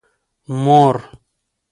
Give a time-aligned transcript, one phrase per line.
[0.63, 0.97] مور